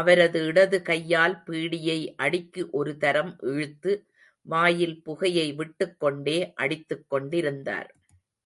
அவரது 0.00 0.40
இடதுகையால் 0.42 1.34
பீடியை 1.46 2.14
அடிக்கு 2.16 2.68
ஒருதரம் 2.72 3.32
இழுத்து, 3.44 3.92
வாயில் 4.46 5.02
புகையை 5.02 5.54
விட்டுக் 5.54 6.00
கொண்டே 6.00 6.52
அடித்துக் 6.54 7.06
கொண்டிருந்தார். 7.08 7.90